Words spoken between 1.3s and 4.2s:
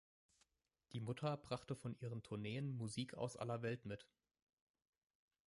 brachte von ihren Tourneen Musik aus aller Welt mit.